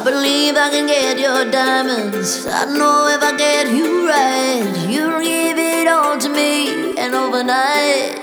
[0.00, 2.46] I believe I can get your diamonds.
[2.46, 6.96] I know if I get you right, you'll give it all to me.
[6.96, 8.16] And overnight,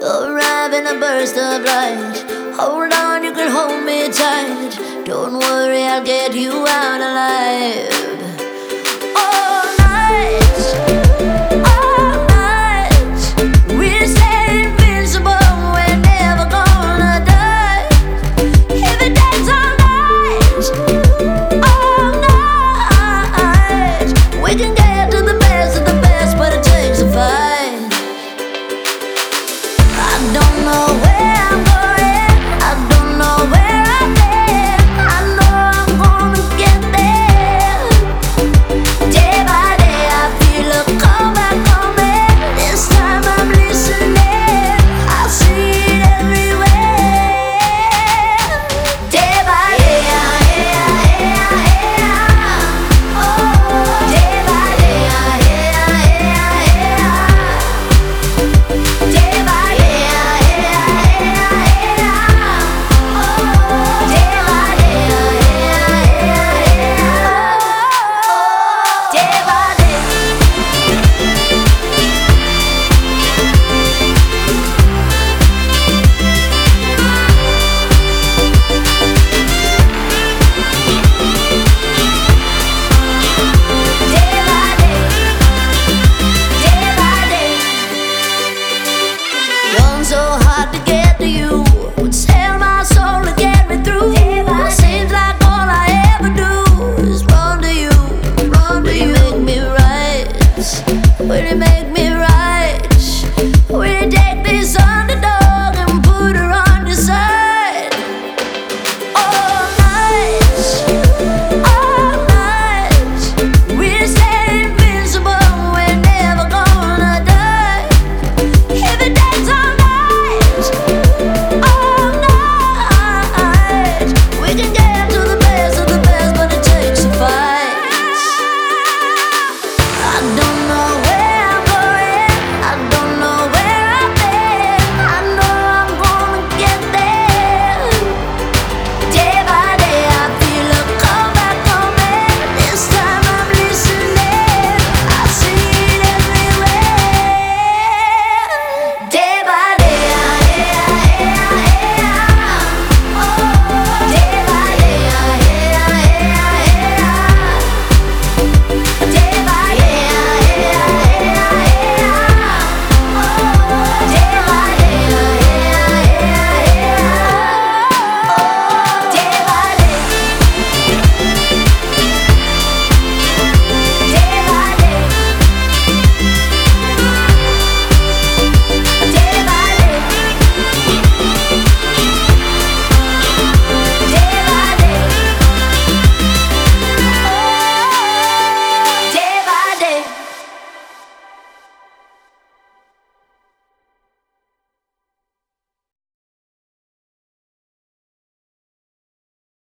[0.00, 2.16] arrive in a burst of light.
[2.56, 5.04] Hold on, you can hold me tight.
[5.04, 8.15] Don't worry, I'll get you out alive.